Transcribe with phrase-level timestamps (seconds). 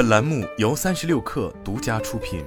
[0.00, 2.42] 本栏目由三十六氪独家出品。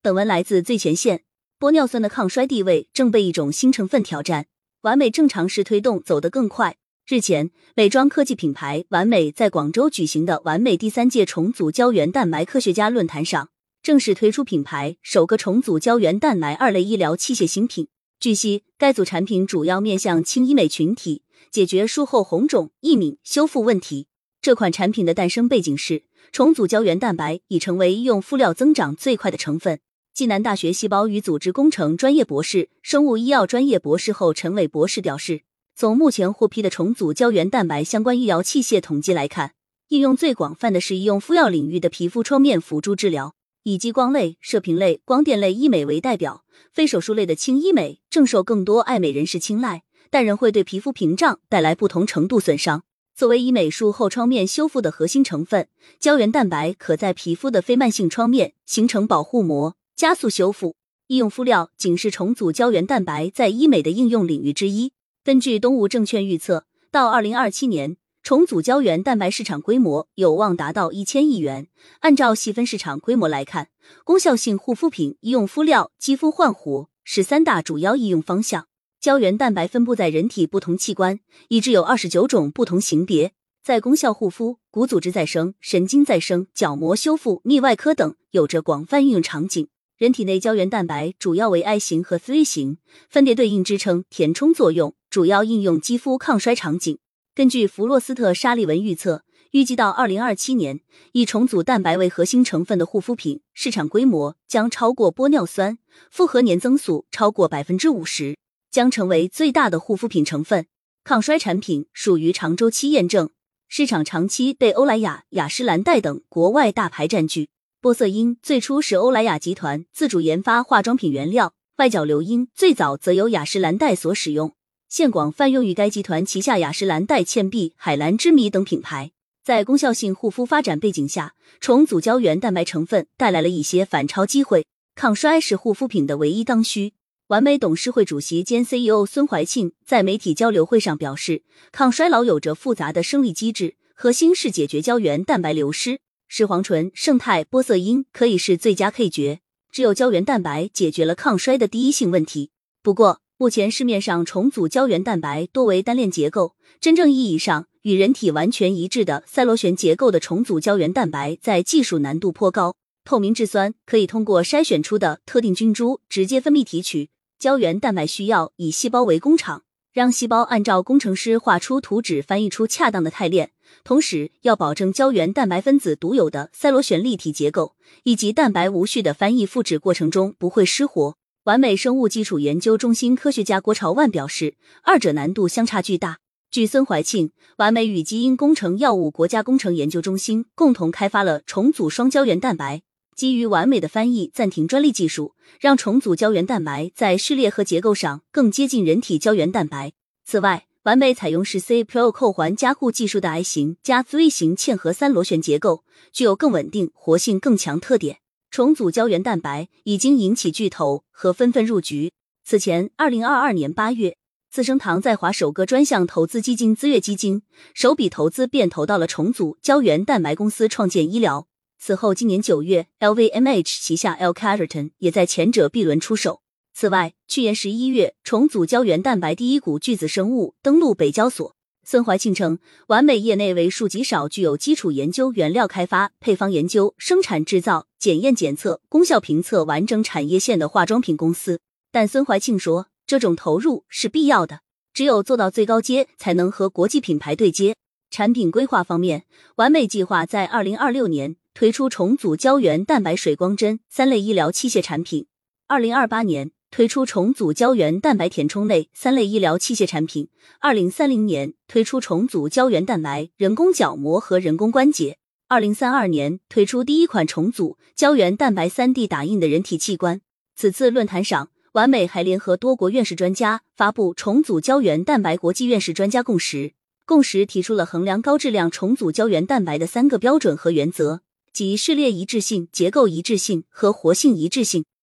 [0.00, 1.24] 本文来自最前线。
[1.60, 4.46] 玻尿酸的抗衰地位正被一种新成分挑战，
[4.80, 6.78] 完美正常时推动走得更快。
[7.06, 13.50] 日前，美妆科技品牌完美在广州举行的完美第三届重组胶原蛋白科学家论坛上，
[13.82, 17.88] 正式推出品牌首个重组胶原蛋白二类医疗器械新品。
[18.22, 24.06] 据悉，该组产品主要面向轻医美群体，解决术后红肿、易敏、修复问题。
[24.40, 29.80] 这款产品的诞生背景是，重组胶原蛋白已成为医用敷料增长最快的成分。
[30.14, 35.40] 暨南大学细胞与组织工程专业博士、生物医药专业博士后陈伟博士表示，
[35.74, 39.54] 从目前获批的重组胶原蛋白相关医疗器械统计来看，
[39.88, 43.34] 应用最广泛的是医用敷药领域的皮肤创面辅助治疗。
[43.64, 52.82] 以激光类、射频类、光电类医美为代表，非手术类的轻医美正受更多爱美人士青睐，但仍会对皮肤屏障带来不同程度损伤。
[53.14, 55.68] 作为医美术后创面修复的核心成分，
[56.00, 60.74] 胶原蛋白可在皮肤的非慢性创面形成保护膜，加速修复。
[61.06, 64.92] 医用敷料仅是重组胶原蛋白在医美的应用领域之一。
[65.22, 67.96] 根据东吴证券预测，到二零二七年。
[68.22, 71.66] 重组胶原蛋白市场规模有望达到一千亿元。
[72.00, 73.70] 按照细分市场规模来看，
[74.04, 78.68] 功效性护肤品、医用敷料、肌肤焕活是三大主要应用方向。
[79.00, 83.32] 胶原蛋白分布在人体不同器官，已知有二十九种不同型别。
[83.64, 89.66] 在功效护肤、骨组织再生、神经再生、角膜修复、泌外科等，有着广泛应用场景。
[89.98, 92.78] 人体内胶原蛋白主要为 I 型和 C 型，
[93.08, 96.98] 分别对应支撑、填充作用，主要应用肌肤抗衰场景。
[97.34, 100.80] 根据弗洛斯特沙利文预测，预计到二零二七年，
[101.12, 105.78] 以重组蛋白为核心成分的护肤品市场规模将超过玻尿酸，
[106.10, 108.36] 复合年增速超过百分之五十，
[108.70, 110.66] 将成为最大的护肤品成分。
[111.04, 113.30] 抗衰产品属于长周期验证，
[113.66, 117.48] 市场长期被欧莱雅、雅诗兰黛等国外大牌占据。
[117.80, 124.52] 玻色因最初是欧莱雅集团自主研发化妆品原料，外角硫因最早则由雅诗兰黛所使用。
[124.94, 129.12] 现广泛用于该集团旗下雅诗兰黛、倩碧、海蓝之谜等品牌。
[129.42, 134.66] 在功效性护肤发展背景下，重组胶原蛋白成分带来了一些反超机会。
[134.94, 136.92] 抗衰是护肤品的唯一刚需。
[137.28, 141.42] 完美董事会主席兼 CEO 孙怀庆在媒体交流会上表示，
[141.72, 146.00] 抗衰老有着复杂的生理机制，核心是解决胶原蛋白流失。
[146.28, 152.50] 视黄醇、胜肽、玻色因可以是最佳配角，只有胶原蛋白解决了抗衰的第一性问题。
[152.82, 162.76] 不过，目前市面上重组胶原蛋白多为单链结构，真正意义上与人体完全一致的赛螺旋结构的重组胶原蛋白，在技术难度颇高。
[163.04, 173.50] 透明质酸可以通过筛选出的特定菌株直接分泌提取，胶原蛋白需要以细胞为工厂，让细胞按照工程师画出图纸翻译出恰当的肽链，
[173.82, 177.74] 同时要保证胶原蛋白分子独有的赛螺旋立体结构
[178.04, 181.16] 以及蛋白无序的翻译复制过程中不会失活。
[181.44, 184.54] 完美生物基础研究中心科学家郭朝万表示，
[184.84, 186.18] 二者难度相差巨大。
[186.52, 192.82] 据孙怀庆，完美与基因工程药物国家工程研究中心共同开发了重组双胶原蛋白，
[193.16, 199.90] 基于完美的翻译暂停专利技术，让重组胶原蛋白在序列和结构上更接近人体胶原蛋白。
[200.24, 205.82] 此外，完美采用是 C Pro 扣环加固技术的 I 型加 Z 型嵌合三螺旋结构，
[206.12, 208.18] 具有更稳定、活性更强特点。
[208.52, 212.12] 重组胶原蛋白已经引起巨头和纷纷入局。
[212.44, 214.18] 此前，二零二二年八月，
[214.50, 221.48] 资生堂在华首个专项投资基金资悦基金首笔投资便投到了重组胶原蛋白公司创建医疗。
[221.78, 226.42] 此后，今年九月，LVMH 旗下 L Catterton 也在前者 B 轮出手。
[226.74, 231.56] 此外，去年十一月，重组胶原蛋白第一股巨子生物登陆北交所。
[231.84, 241.60] 孙怀庆称，完美业内为数极少具有基础研究、原料开发、配方研究、生产制造、检验检测、功效评测完整产业线的化妆品公司。
[241.90, 244.60] 但孙怀庆说，这种投入是必要的，
[244.94, 247.74] 只有做到最高阶，才能和国际品牌对接。
[248.10, 249.24] 产品规划方面，
[249.56, 255.26] 完美计划在二零二六年推出重组胶原蛋白水光针三类医疗器械产品，
[255.66, 256.52] 二零二八年。
[256.72, 260.28] 推出重组胶原蛋白填充类三类医疗器械产品，
[260.58, 270.22] 二零三零年推出重组胶原蛋白人工角膜和人工关节，二零三二年推出第一款重组胶原蛋白三 D 打印的人体器官。
[270.56, 276.72] 此次论坛上，完美还联合多国院士专家发布重组胶原蛋白国际院士专家共识，
[277.04, 281.20] 共识提出了衡量高质量重组胶原蛋白的三个标准和原则，
[281.52, 284.86] 即序列一致性、结构一致性和活性一致性。